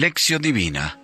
Lección 0.00 0.40
Divina 0.40 0.98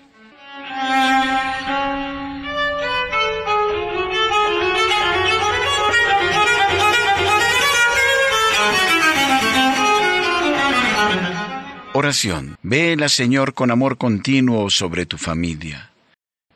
Oración. 11.93 12.57
Vela, 12.63 13.11
Señor, 13.11 13.53
con 13.53 13.71
amor 13.71 13.99
continuo 13.99 14.71
sobre 14.71 15.05
tu 15.05 15.19
familia. 15.19 15.91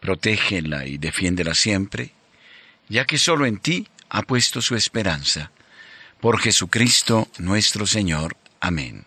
Protégela 0.01 0.87
y 0.87 0.97
defiéndela 0.97 1.53
siempre, 1.53 2.15
ya 2.89 3.05
que 3.05 3.19
solo 3.19 3.45
en 3.45 3.59
ti 3.59 3.87
ha 4.09 4.23
puesto 4.23 4.63
su 4.63 4.77
esperanza. 4.77 5.51
Por 6.23 6.41
Jesucristo 6.41 7.29
nuestro 7.37 7.87
Señor. 7.87 8.39
Amén. 8.61 9.05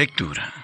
Lectura. 0.00 0.54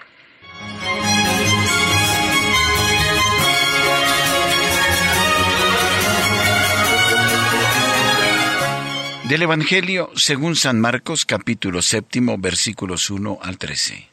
Del 9.28 9.42
Evangelio 9.42 10.10
según 10.16 10.56
San 10.56 10.80
Marcos 10.80 11.26
capítulo 11.26 11.82
séptimo 11.82 12.38
versículos 12.38 13.10
1 13.10 13.40
al 13.42 13.58
13. 13.58 14.08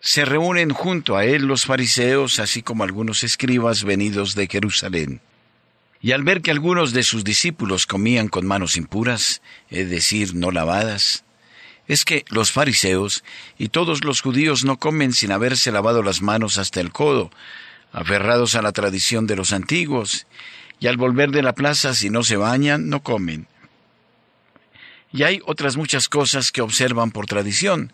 Se 0.00 0.26
reúnen 0.26 0.68
junto 0.68 1.16
a 1.16 1.24
él 1.24 1.46
los 1.46 1.64
fariseos, 1.64 2.38
así 2.38 2.60
como 2.60 2.84
algunos 2.84 3.24
escribas 3.24 3.84
venidos 3.84 4.34
de 4.34 4.48
Jerusalén. 4.48 5.22
Y 6.02 6.12
al 6.12 6.24
ver 6.24 6.42
que 6.42 6.50
algunos 6.50 6.92
de 6.92 7.04
sus 7.04 7.24
discípulos 7.24 7.86
comían 7.86 8.28
con 8.28 8.46
manos 8.46 8.76
impuras, 8.76 9.40
es 9.70 9.88
decir, 9.88 10.34
no 10.34 10.50
lavadas, 10.50 11.24
es 11.88 12.04
que 12.04 12.24
los 12.28 12.52
fariseos 12.52 13.24
y 13.58 13.68
todos 13.68 14.04
los 14.04 14.20
judíos 14.20 14.64
no 14.64 14.78
comen 14.78 15.12
sin 15.12 15.32
haberse 15.32 15.72
lavado 15.72 16.02
las 16.02 16.22
manos 16.22 16.58
hasta 16.58 16.80
el 16.80 16.92
codo, 16.92 17.30
aferrados 17.92 18.54
a 18.54 18.62
la 18.62 18.72
tradición 18.72 19.26
de 19.26 19.36
los 19.36 19.52
antiguos, 19.52 20.26
y 20.78 20.88
al 20.88 20.96
volver 20.96 21.30
de 21.30 21.42
la 21.42 21.54
plaza 21.54 21.94
si 21.94 22.10
no 22.10 22.22
se 22.22 22.36
bañan, 22.36 22.88
no 22.88 23.02
comen 23.02 23.48
y 25.16 25.22
hay 25.22 25.40
otras 25.46 25.76
muchas 25.76 26.08
cosas 26.08 26.52
que 26.52 26.60
observan 26.60 27.10
por 27.10 27.26
tradición, 27.26 27.92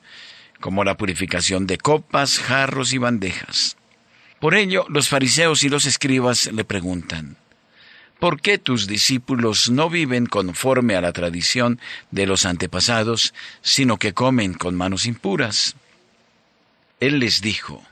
como 0.61 0.83
la 0.83 0.97
purificación 0.97 1.67
de 1.67 1.79
copas, 1.79 2.41
jarros 2.41 2.93
y 2.93 2.99
bandejas. 2.99 3.77
Por 4.41 4.57
ello, 4.57 4.87
los 4.89 5.09
fariseos 5.09 5.63
y 5.63 5.69
los 5.69 5.87
escribas 5.87 6.51
le 6.53 6.65
preguntan, 6.65 7.37
¿por 8.23 8.41
qué 8.41 8.57
tus 8.57 8.87
discípulos 8.87 9.69
no 9.69 9.91
viven 9.91 10.27
conforme 10.27 10.95
a 10.95 11.01
la 11.01 11.13
tradición 11.13 11.81
de 12.13 12.25
los 12.25 12.47
antepasados, 12.47 13.35
sino 13.63 13.97
que 13.97 14.15
comen 14.15 14.55
con 14.55 14.77
manos 14.77 15.07
impuras? 15.07 15.75
Él 17.01 17.19
les 17.19 17.41
dijo, 17.41 17.83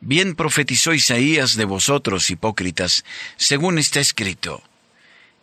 Bien 0.00 0.36
profetizó 0.36 0.94
Isaías 0.94 1.56
de 1.56 1.64
vosotros, 1.64 2.30
hipócritas, 2.30 3.04
según 3.36 3.80
está 3.80 3.98
escrito, 3.98 4.62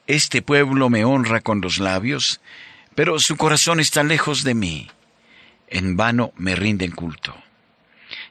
Este 0.07 0.41
pueblo 0.41 0.89
me 0.89 1.03
honra 1.03 1.41
con 1.41 1.59
los 1.59 1.77
labios, 1.77 2.39
pero 2.95 3.19
su 3.19 3.35
corazón 3.35 3.81
está 3.81 4.01
lejos 4.01 4.45
de 4.45 4.53
mí. 4.53 4.87
En 5.67 5.97
vano 5.97 6.31
me 6.37 6.55
rinden 6.55 6.91
culto, 6.91 7.35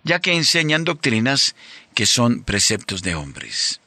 ya 0.02 0.20
que 0.20 0.32
enseñan 0.32 0.84
doctrinas 0.84 1.54
que 1.94 2.06
son 2.06 2.42
preceptos 2.42 3.02
de 3.02 3.16
hombres. 3.16 3.82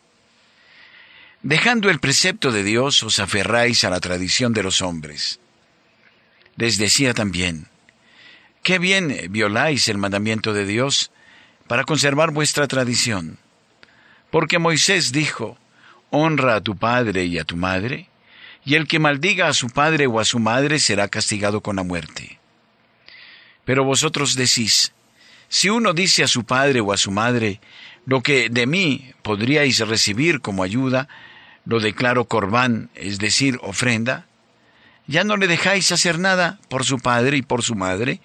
Dejando 1.43 1.89
el 1.89 1.99
precepto 1.99 2.53
de 2.53 2.63
Dios 2.63 3.03
os 3.03 3.19
aferráis 3.19 3.83
a 3.83 3.89
la 3.89 3.99
tradición 3.99 4.53
de 4.53 4.63
los 4.63 4.81
hombres. 4.81 5.41
Les 6.55 6.77
decía 6.77 7.13
también, 7.13 7.67
qué 8.63 8.79
bien 8.79 9.27
violáis 9.29 9.89
el 9.89 9.97
mandamiento 9.97 10.53
de 10.53 10.65
Dios 10.65 11.11
para 11.67 11.83
conservar 11.83 12.31
vuestra 12.31 12.65
tradición. 12.69 13.39
Porque 14.31 14.57
Moisés 14.57 15.11
dijo, 15.11 15.57
honra 16.11 16.55
a 16.55 16.61
tu 16.61 16.77
padre 16.77 17.25
y 17.25 17.37
a 17.37 17.43
tu 17.43 17.57
madre, 17.57 18.07
y 18.63 18.75
el 18.75 18.87
que 18.87 18.99
maldiga 18.99 19.49
a 19.49 19.53
su 19.53 19.69
padre 19.69 20.07
o 20.07 20.21
a 20.21 20.25
su 20.25 20.39
madre 20.39 20.79
será 20.79 21.09
castigado 21.09 21.59
con 21.59 21.75
la 21.75 21.83
muerte. 21.83 22.39
Pero 23.65 23.83
vosotros 23.83 24.35
decís, 24.35 24.93
si 25.49 25.69
uno 25.69 25.91
dice 25.91 26.23
a 26.23 26.27
su 26.29 26.45
padre 26.45 26.79
o 26.79 26.93
a 26.93 26.97
su 26.97 27.11
madre, 27.11 27.59
lo 28.05 28.23
que 28.23 28.47
de 28.49 28.65
mí 28.65 29.11
podríais 29.23 29.79
recibir 29.79 30.39
como 30.39 30.63
ayuda, 30.63 31.09
lo 31.65 31.79
declaro 31.79 32.25
corbán, 32.25 32.89
es 32.95 33.19
decir, 33.19 33.57
ofrenda, 33.61 34.25
ya 35.07 35.23
no 35.23 35.37
le 35.37 35.47
dejáis 35.47 35.91
hacer 35.91 36.19
nada 36.19 36.59
por 36.69 36.85
su 36.85 36.99
padre 36.99 37.37
y 37.37 37.41
por 37.41 37.63
su 37.63 37.75
madre, 37.75 38.21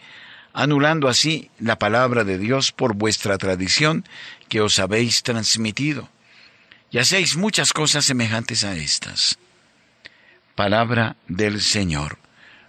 anulando 0.53 1.09
así 1.09 1.51
la 1.59 1.79
palabra 1.79 2.25
de 2.25 2.39
Dios 2.39 2.73
por 2.73 2.95
vuestra 2.95 3.39
tradición 3.39 4.05
que 4.49 4.61
os 4.61 4.79
habéis 4.79 5.23
transmitido. 5.23 6.09
Y 6.91 6.99
hacéis 6.99 7.37
muchas 7.37 7.73
cosas 7.73 8.05
semejantes 8.05 8.65
a 8.65 8.75
estas. 8.77 9.39
Palabra 10.55 11.17
del 11.27 11.61
Señor. 11.61 12.19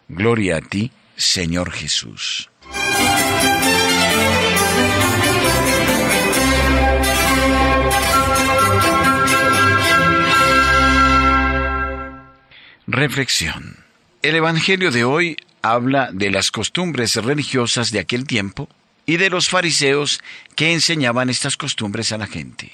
Gloria 0.10 0.58
a 0.58 0.62
ti, 0.62 0.92
Señor 1.16 1.72
Jesús. 1.72 2.50
Reflexión. 12.92 13.86
El 14.24 14.34
Evangelio 14.34 14.90
de 14.90 15.04
hoy 15.04 15.38
habla 15.62 16.10
de 16.12 16.32
las 16.32 16.50
costumbres 16.50 17.16
religiosas 17.18 17.92
de 17.92 18.00
aquel 18.00 18.26
tiempo 18.26 18.68
y 19.06 19.18
de 19.18 19.30
los 19.30 19.48
fariseos 19.48 20.20
que 20.56 20.74
enseñaban 20.74 21.30
estas 21.30 21.56
costumbres 21.56 22.12
a 22.14 22.18
la 22.18 22.26
gente. 22.26 22.72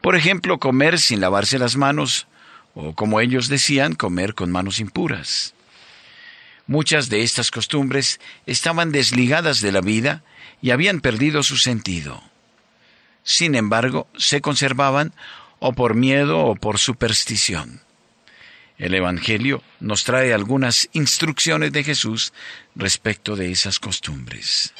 Por 0.00 0.14
ejemplo, 0.14 0.60
comer 0.60 1.00
sin 1.00 1.20
lavarse 1.20 1.58
las 1.58 1.74
manos 1.74 2.28
o 2.76 2.94
como 2.94 3.18
ellos 3.18 3.48
decían, 3.48 3.96
comer 3.96 4.36
con 4.36 4.52
manos 4.52 4.78
impuras. 4.78 5.54
Muchas 6.68 7.08
de 7.08 7.22
estas 7.22 7.50
costumbres 7.50 8.20
estaban 8.46 8.92
desligadas 8.92 9.60
de 9.60 9.72
la 9.72 9.80
vida 9.80 10.22
y 10.62 10.70
habían 10.70 11.00
perdido 11.00 11.42
su 11.42 11.56
sentido. 11.56 12.22
Sin 13.24 13.56
embargo, 13.56 14.06
se 14.16 14.40
conservaban 14.40 15.12
o 15.58 15.72
por 15.72 15.96
miedo 15.96 16.44
o 16.44 16.54
por 16.54 16.78
superstición. 16.78 17.80
El 18.76 18.94
Evangelio 18.94 19.62
nos 19.80 20.04
trae 20.04 20.34
algunas 20.34 20.88
instrucciones 20.92 21.72
de 21.72 21.84
Jesús 21.84 22.32
respecto 22.74 23.36
de 23.36 23.52
esas 23.52 23.78
costumbres. 23.78 24.74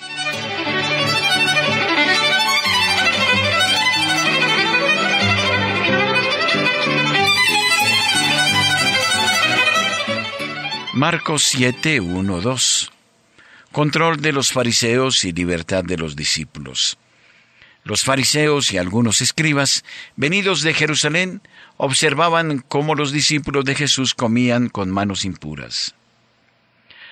Marcos 10.94 11.42
7, 11.44 12.00
1, 12.00 12.40
2. 12.40 12.92
Control 13.72 14.20
de 14.20 14.32
los 14.32 14.52
fariseos 14.52 15.24
y 15.24 15.32
libertad 15.32 15.82
de 15.82 15.96
los 15.96 16.14
discípulos. 16.14 16.98
Los 17.84 18.02
fariseos 18.02 18.72
y 18.72 18.78
algunos 18.78 19.20
escribas, 19.20 19.84
venidos 20.16 20.62
de 20.62 20.72
Jerusalén, 20.72 21.42
observaban 21.76 22.64
cómo 22.66 22.94
los 22.94 23.12
discípulos 23.12 23.66
de 23.66 23.74
Jesús 23.74 24.14
comían 24.14 24.70
con 24.70 24.90
manos 24.90 25.26
impuras. 25.26 25.94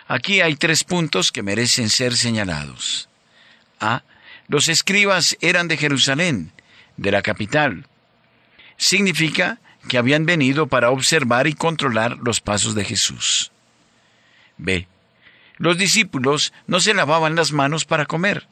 Aquí 0.08 0.40
hay 0.40 0.56
tres 0.56 0.82
puntos 0.82 1.30
que 1.30 1.42
merecen 1.42 1.90
ser 1.90 2.16
señalados. 2.16 3.10
A. 3.80 4.02
Los 4.48 4.68
escribas 4.68 5.36
eran 5.40 5.68
de 5.68 5.76
Jerusalén, 5.76 6.52
de 6.96 7.12
la 7.12 7.20
capital. 7.20 7.86
Significa 8.78 9.58
que 9.88 9.98
habían 9.98 10.24
venido 10.24 10.68
para 10.68 10.90
observar 10.90 11.46
y 11.46 11.52
controlar 11.52 12.16
los 12.22 12.40
pasos 12.40 12.74
de 12.74 12.84
Jesús. 12.84 13.52
B. 14.56 14.88
Los 15.58 15.76
discípulos 15.76 16.52
no 16.66 16.80
se 16.80 16.94
lavaban 16.94 17.34
las 17.34 17.52
manos 17.52 17.84
para 17.84 18.06
comer. 18.06 18.46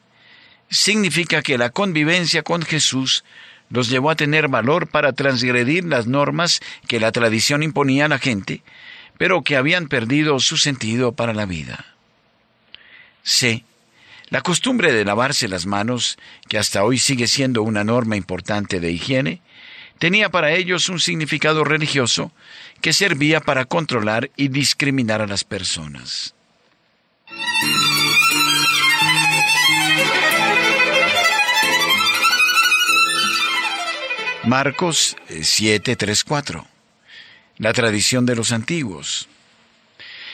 Significa 0.70 1.43
que 1.43 1.58
la 1.58 1.70
convivencia 1.70 2.43
con 2.43 2.62
Jesús 2.62 3.25
los 3.70 3.88
llevó 3.88 4.11
a 4.11 4.17
tener 4.17 4.49
valor 4.49 4.88
para 4.88 5.12
transgredir 5.12 5.84
las 5.84 6.06
normas 6.06 6.61
que 6.87 7.00
la 7.00 7.12
tradición 7.12 7.62
imponía 7.62 8.05
a 8.06 8.08
la 8.08 8.19
gente, 8.19 8.62
pero 9.19 9.43
que 9.43 9.56
habían 9.56 9.88
perdido 9.88 10.38
su 10.40 10.56
sentido 10.56 11.12
para 11.12 11.34
la 11.34 11.44
vida. 11.44 11.84
C. 13.22 13.64
La 14.28 14.43
costumbre 14.43 14.93
de 14.93 15.05
lavarse 15.05 15.49
las 15.49 15.67
manos, 15.67 16.17
que 16.49 16.56
hasta 16.56 16.84
hoy 16.84 16.99
sigue 16.99 17.26
siendo 17.26 17.62
una 17.62 17.82
norma 17.82 18.16
importante 18.16 18.78
de 18.78 18.93
higiene, 18.93 19.40
tenía 19.99 20.31
para 20.31 20.52
ellos 20.52 20.88
un 20.88 21.00
significado 21.00 21.64
religioso 21.64 22.32
que 22.81 22.93
servía 22.93 23.40
para 23.40 23.64
controlar 23.64 24.31
y 24.37 24.49
discriminar 24.49 25.20
a 25.20 25.26
las 25.26 25.44
personas. 25.44 26.34
Marcos 34.50 35.17
7, 35.29 35.94
3, 35.94 36.25
4. 36.25 36.67
La 37.58 37.73
tradición 37.73 38.26
de 38.26 38.35
los 38.35 38.50
antiguos. 38.50 39.29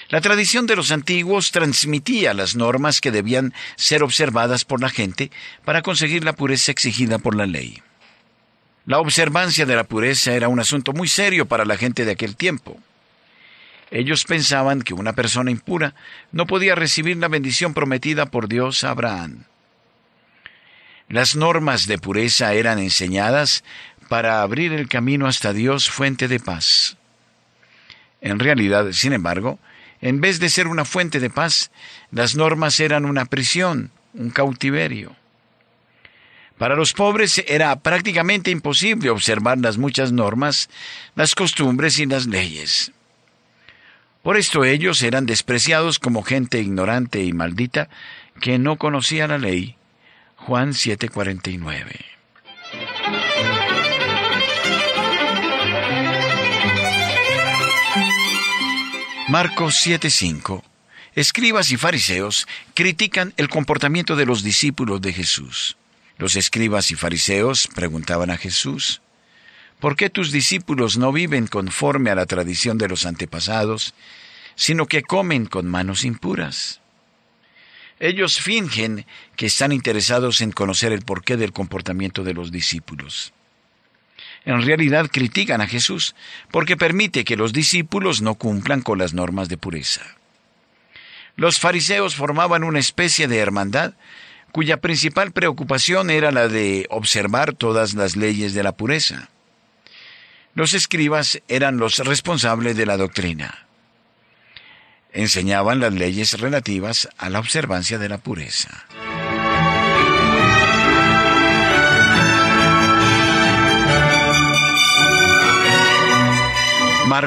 La 0.09 0.23
tradición 0.23 0.67
de 0.67 0.75
los 0.75 0.91
antiguos 0.91 1.53
transmitía 1.53 2.33
las 2.33 2.57
normas 2.57 3.03
que 3.03 3.11
debían 3.11 3.53
ser 3.77 4.03
observadas 4.03 4.65
por 4.65 4.81
la 4.81 4.89
gente 4.89 5.31
para 5.67 5.83
conseguir 5.83 6.25
la 6.25 6.33
pureza 6.33 6.73
exigida 6.73 7.19
por 7.19 7.37
la 7.37 7.45
ley. 7.45 7.83
La 8.87 9.01
observancia 9.01 9.67
de 9.67 9.77
la 9.77 9.85
pureza 9.85 10.33
era 10.33 10.49
un 10.49 10.61
asunto 10.61 10.95
muy 10.95 11.09
serio 11.09 11.45
para 11.45 11.67
la 11.67 11.77
gente 11.77 12.07
de 12.07 12.13
aquel 12.13 12.37
tiempo. 12.37 12.81
Ellos 13.91 14.25
pensaban 14.25 14.81
que 14.81 14.95
una 14.95 15.13
persona 15.13 15.51
impura 15.51 15.95
no 16.33 16.47
podía 16.47 16.75
recibir 16.75 17.19
la 17.19 17.29
bendición 17.29 17.75
prometida 17.75 18.25
por 18.25 18.49
Dios 18.49 18.83
a 18.83 18.93
Abraham. 18.93 19.45
Las 21.09 21.37
normas 21.37 21.87
de 21.87 21.99
pureza 21.99 22.55
eran 22.55 22.81
enseñadas 22.81 23.63
para 24.09 24.43
abrir 24.43 24.73
el 24.73 24.89
camino 24.89 25.27
hasta 25.27 25.53
Dios, 25.53 25.91
fuente 25.91 26.29
de 26.29 26.41
paz. 26.41 26.97
En 28.21 28.39
realidad, 28.39 28.93
sin 28.93 29.13
embargo, 29.13 29.59
en 30.01 30.21
vez 30.21 30.41
de 30.41 30.49
ser 30.49 30.69
una 30.69 30.85
fuente 30.85 31.21
de 31.21 31.31
paz, 31.31 31.71
las 32.11 32.35
normas 32.35 32.81
eran 32.81 33.05
una 33.05 33.25
prisión, 33.25 33.91
un 34.15 34.31
cautiverio. 34.31 35.17
Para 36.59 36.75
los 36.75 36.93
pobres 36.93 37.45
era 37.47 37.77
prácticamente 37.77 38.51
imposible 38.51 39.11
observar 39.11 39.59
las 39.59 39.77
muchas 39.77 40.13
normas, 40.13 40.71
las 41.15 41.35
costumbres 41.35 41.99
y 41.99 42.07
las 42.07 42.27
leyes. 42.27 42.93
Por 44.23 44.37
esto 44.37 44.65
ellos 44.65 45.03
eran 45.03 45.27
despreciados 45.27 45.99
como 45.99 46.23
gente 46.23 46.61
ignorante 46.61 47.23
y 47.23 47.33
maldita 47.33 47.89
que 48.41 48.59
no 48.59 48.77
conocía 48.77 49.29
la 49.29 49.39
ley. 49.39 49.77
Juan 50.37 50.73
7:49. 50.73 52.16
Marcos 59.29 59.85
7:5 59.85 60.63
Escribas 61.17 61.73
y 61.73 61.77
fariseos 61.77 62.47
critican 62.75 63.35
el 63.37 63.49
comportamiento 63.49 64.15
de 64.15 64.25
los 64.25 64.45
discípulos 64.45 65.01
de 65.01 65.13
Jesús. 65.13 65.77
Los 66.17 66.37
escribas 66.37 66.93
y 66.93 66.95
fariseos 66.95 67.69
preguntaban 67.75 68.31
a 68.31 68.37
Jesús, 68.37 69.01
¿por 69.81 69.97
qué 69.97 70.11
tus 70.11 70.31
discípulos 70.31 70.97
no 70.97 71.11
viven 71.11 71.49
conforme 71.49 72.11
a 72.11 72.15
la 72.15 72.27
tradición 72.27 72.79
de 72.79 72.87
los 72.87 73.05
antepasados, 73.05 73.95
sino 74.55 74.87
que 74.87 75.03
comen 75.03 75.47
con 75.47 75.67
manos 75.67 76.05
impuras? 76.05 76.81
Ellos 77.99 78.39
fingen 78.39 79.07
que 79.35 79.47
están 79.47 79.73
interesados 79.73 80.41
en 80.41 80.53
conocer 80.53 80.93
el 80.93 81.03
porqué 81.03 81.37
del 81.37 81.53
comportamiento 81.53 82.23
de 82.23 82.35
los 82.35 82.53
discípulos. 82.53 83.33
En 84.47 84.63
realidad 84.63 85.11
critican 85.13 85.61
a 85.61 85.67
Jesús 85.67 86.15
porque 86.53 86.77
permite 86.77 87.25
que 87.25 87.37
los 87.37 87.53
discípulos 87.53 88.23
no 88.23 88.37
cumplan 88.37 88.81
con 88.81 88.99
las 88.99 89.13
normas 89.13 89.49
de 89.49 89.59
pureza. 89.59 90.03
Los 91.35 91.59
fariseos 91.59 92.15
formaban 92.15 92.65
una 92.65 92.79
especie 92.79 93.29
de 93.29 93.39
hermandad 93.39 93.95
cuya 94.53 94.79
principal 94.79 95.33
preocupación 95.33 96.09
era 96.09 96.31
la 96.31 96.49
de 96.49 96.87
observar 96.89 97.53
todas 97.53 97.95
las 97.95 98.17
leyes 98.17 98.55
de 98.55 98.63
la 98.63 98.73
pureza. 98.73 99.29
Los 100.55 100.73
escribas 100.73 101.43
eran 101.49 101.77
los 101.77 101.99
responsables 101.99 102.77
de 102.77 102.87
la 102.87 102.97
doctrina. 102.97 103.67
Enseñaban 105.13 105.81
las 105.81 105.93
leyes 105.93 106.41
relativas 106.41 107.09
a 107.19 107.29
la 107.29 107.41
observancia 107.41 107.99
de 107.99 108.09
la 108.09 108.19
pureza. 108.19 108.87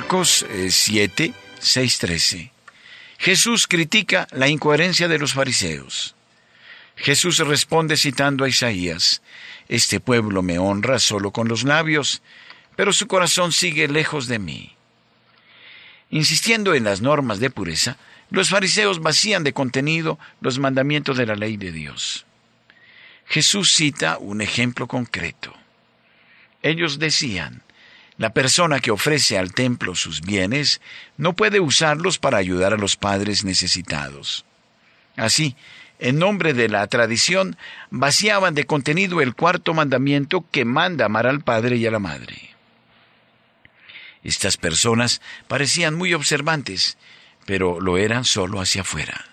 Marcos 0.09 0.44
7, 0.69 1.35
6, 1.59 2.00
13. 2.00 2.51
Jesús 3.19 3.67
critica 3.67 4.27
la 4.31 4.47
incoherencia 4.47 5.07
de 5.07 5.19
los 5.19 5.33
fariseos. 5.33 6.15
Jesús 6.95 7.38
responde 7.38 7.95
citando 7.95 8.44
a 8.44 8.50
Isaías, 8.50 9.21
Este 9.67 10.00
pueblo 10.00 10.41
me 10.41 10.57
honra 10.57 10.97
solo 10.97 11.29
con 11.29 11.47
los 11.47 11.63
labios, 11.63 12.23
pero 12.75 12.91
su 12.91 13.06
corazón 13.06 13.51
sigue 13.51 13.88
lejos 13.88 14.25
de 14.27 14.39
mí. 14.39 14.75
Insistiendo 16.09 16.73
en 16.73 16.85
las 16.85 17.01
normas 17.01 17.39
de 17.39 17.51
pureza, 17.51 17.97
los 18.31 18.50
fariseos 18.50 19.01
vacían 19.01 19.44
de 19.44 19.53
contenido 19.53 20.17
los 20.41 20.57
mandamientos 20.57 21.17
de 21.17 21.27
la 21.27 21.35
ley 21.35 21.55
de 21.55 21.71
Dios. 21.71 22.25
Jesús 23.27 23.73
cita 23.75 24.17
un 24.17 24.41
ejemplo 24.41 24.88
concreto. 24.88 25.53
Ellos 26.63 26.97
decían, 26.97 27.62
la 28.19 28.33
persona 28.33 28.81
que 28.81 28.92
ofrece 28.92 29.38
al 29.38 29.54
templo 29.54 29.95
sus 29.95 30.19
bienes 30.19 30.81
no 31.16 31.38
puede 31.38 31.62
usarlos 31.62 32.19
para 32.19 32.38
ayudar 32.38 32.74
a 32.74 32.77
los 32.77 32.98
padres 32.98 33.45
necesitados. 33.45 34.44
Así, 35.16 35.56
en 36.00 36.19
nombre 36.19 36.54
de 36.54 36.68
la 36.68 36.86
tradición, 36.88 37.56
vaciaban 37.92 38.56
de 38.56 38.66
contenido 38.66 39.21
el 39.21 39.36
cuarto 39.36 39.74
mandamiento 39.74 40.45
que 40.51 40.66
manda 40.66 41.06
amar 41.06 41.27
al 41.27 41.39
padre 41.39 41.77
y 41.77 41.88
a 41.88 41.92
la 41.92 42.00
madre. 42.00 42.50
Estas 44.22 44.57
personas 44.57 45.22
parecían 45.48 45.95
muy 45.95 46.13
observantes, 46.13 46.98
pero 47.45 47.80
lo 47.80 47.98
eran 47.98 48.25
solo 48.25 48.60
hacia 48.60 48.81
afuera. 48.81 49.24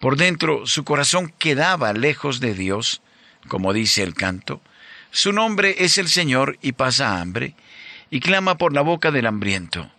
Por 0.00 0.16
dentro 0.16 0.66
su 0.66 0.82
corazón 0.84 1.30
quedaba 1.38 1.92
lejos 1.92 2.40
de 2.40 2.54
Dios, 2.54 3.02
como 3.48 3.74
dice 3.74 4.02
el 4.02 4.14
canto, 4.14 4.62
su 5.10 5.32
nombre 5.32 5.76
es 5.78 5.98
el 5.98 6.08
Señor 6.08 6.58
y 6.62 6.72
pasa 6.72 7.20
hambre, 7.20 7.54
y 8.10 8.20
clama 8.20 8.56
por 8.56 8.72
la 8.72 8.82
boca 8.82 9.10
del 9.10 9.26
hambriento. 9.26 9.90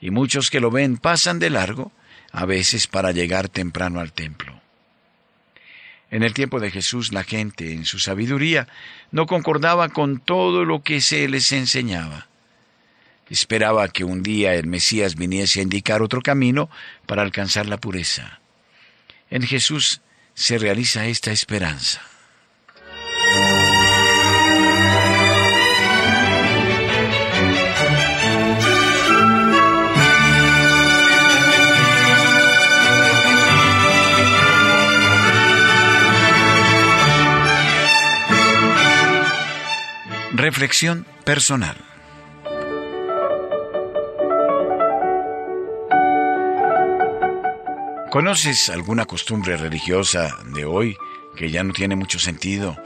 Y 0.00 0.10
muchos 0.10 0.50
que 0.50 0.60
lo 0.60 0.70
ven 0.70 0.96
pasan 0.96 1.38
de 1.38 1.50
largo, 1.50 1.92
a 2.32 2.44
veces 2.44 2.86
para 2.86 3.12
llegar 3.12 3.48
temprano 3.48 4.00
al 4.00 4.12
templo. 4.12 4.60
En 6.10 6.22
el 6.22 6.34
tiempo 6.34 6.60
de 6.60 6.70
Jesús 6.70 7.12
la 7.12 7.24
gente, 7.24 7.72
en 7.72 7.84
su 7.84 7.98
sabiduría, 7.98 8.68
no 9.10 9.26
concordaba 9.26 9.88
con 9.88 10.20
todo 10.20 10.64
lo 10.64 10.82
que 10.82 11.00
se 11.00 11.28
les 11.28 11.50
enseñaba. 11.52 12.28
Esperaba 13.28 13.88
que 13.88 14.04
un 14.04 14.22
día 14.22 14.54
el 14.54 14.66
Mesías 14.66 15.16
viniese 15.16 15.60
a 15.60 15.62
indicar 15.64 16.02
otro 16.02 16.20
camino 16.22 16.70
para 17.06 17.22
alcanzar 17.22 17.66
la 17.66 17.78
pureza. 17.78 18.40
En 19.30 19.42
Jesús 19.42 20.00
se 20.34 20.58
realiza 20.58 21.06
esta 21.06 21.32
esperanza. 21.32 22.02
Reflexión 40.38 41.06
personal. 41.24 41.78
¿Conoces 48.10 48.68
alguna 48.68 49.06
costumbre 49.06 49.56
religiosa 49.56 50.36
de 50.54 50.66
hoy 50.66 50.94
que 51.38 51.50
ya 51.50 51.64
no 51.64 51.72
tiene 51.72 51.96
mucho 51.96 52.18
sentido, 52.18 52.76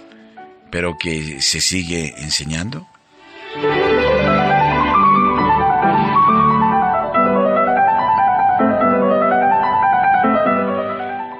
pero 0.70 0.96
que 0.96 1.42
se 1.42 1.60
sigue 1.60 2.14
enseñando? 2.18 2.86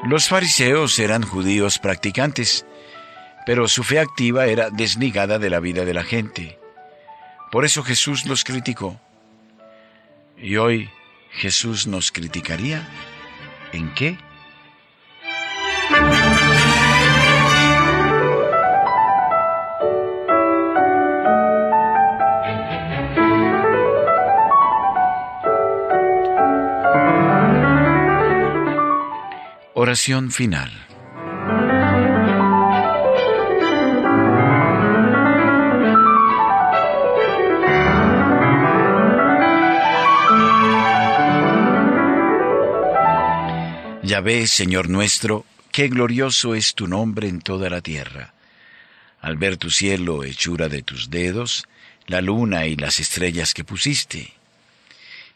Los 0.08 0.28
fariseos 0.28 0.98
eran 0.98 1.22
judíos 1.22 1.78
practicantes 1.78 2.66
pero 3.46 3.68
su 3.68 3.82
fe 3.82 3.98
activa 3.98 4.46
era 4.46 4.70
desligada 4.70 5.38
de 5.38 5.50
la 5.50 5.60
vida 5.60 5.84
de 5.84 5.94
la 5.94 6.04
gente. 6.04 6.58
Por 7.50 7.64
eso 7.64 7.82
Jesús 7.82 8.26
los 8.26 8.44
criticó. 8.44 9.00
¿Y 10.36 10.56
hoy 10.56 10.90
Jesús 11.32 11.86
nos 11.86 12.12
criticaría? 12.12 12.88
¿En 13.72 13.92
qué? 13.94 14.18
Oración 29.74 30.30
final. 30.30 30.89
Ya 44.20 44.24
ves, 44.24 44.52
Señor 44.52 44.90
nuestro, 44.90 45.46
qué 45.72 45.88
glorioso 45.88 46.54
es 46.54 46.74
tu 46.74 46.86
nombre 46.86 47.26
en 47.26 47.40
toda 47.40 47.70
la 47.70 47.80
tierra. 47.80 48.34
al 49.22 49.38
ver 49.38 49.56
tu 49.56 49.70
cielo 49.70 50.24
hechura 50.24 50.68
de 50.68 50.82
tus 50.82 51.08
dedos, 51.08 51.66
la 52.06 52.20
luna 52.20 52.66
y 52.66 52.76
las 52.76 53.00
estrellas 53.00 53.54
que 53.54 53.64
pusiste. 53.64 54.34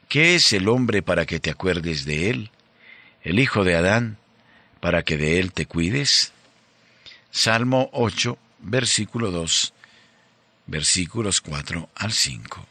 ¿Qué 0.07 0.35
es 0.35 0.53
el 0.53 0.69
hombre 0.69 1.01
para 1.01 1.25
que 1.25 1.41
te 1.41 1.49
acuerdes 1.49 2.05
de 2.05 2.29
él? 2.29 2.51
¿El 3.23 3.39
hijo 3.39 3.65
de 3.65 3.75
Adán 3.75 4.19
para 4.81 5.03
que 5.03 5.17
de 5.17 5.39
él 5.41 5.55
te 5.55 5.65
cuides? 5.65 6.35
Salmo 7.31 7.89
8, 7.95 8.37
versículo 8.61 9.31
2, 9.31 9.73
versículos 10.67 11.41
4 11.41 11.89
al 11.95 12.13
5. 12.13 12.67